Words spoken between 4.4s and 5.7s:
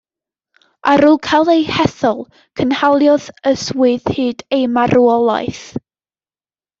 ei marwolaeth.